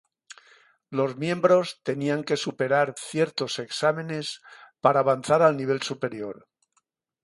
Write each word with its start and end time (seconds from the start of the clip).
Los 0.89 1.15
miembros 1.17 1.83
tenían 1.83 2.23
que 2.23 2.35
superar 2.35 2.95
ciertos 2.97 3.59
exámenes 3.59 4.41
para 4.81 5.01
avanzar 5.01 5.43
al 5.43 5.55
nivel 5.55 5.83
superior. 5.83 6.47